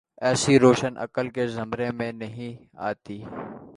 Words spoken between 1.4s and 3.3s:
زمرے میں نہیںآتی۔